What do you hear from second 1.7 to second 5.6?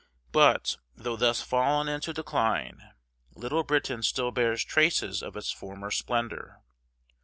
into decline, Little Britain still bears traces of its